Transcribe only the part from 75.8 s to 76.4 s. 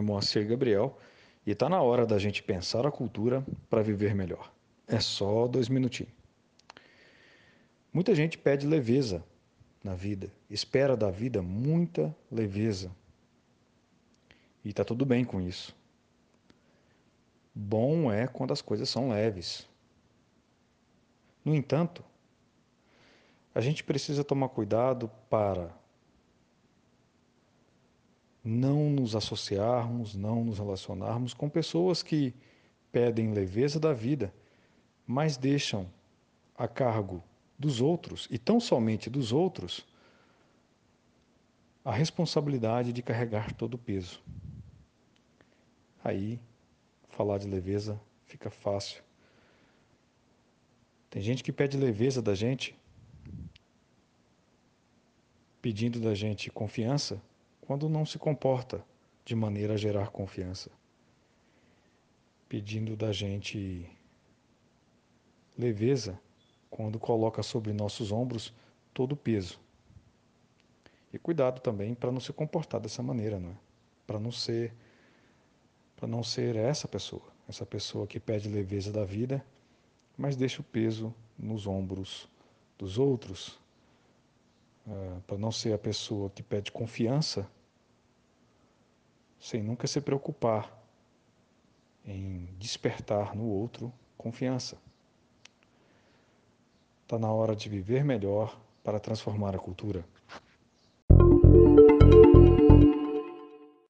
para não